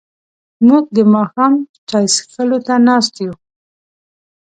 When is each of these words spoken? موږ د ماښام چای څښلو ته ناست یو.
موږ 0.67 0.83
د 0.95 0.97
ماښام 1.13 1.53
چای 1.89 2.05
څښلو 2.15 2.57
ته 2.67 2.75
ناست 2.87 3.13
یو. 3.23 3.33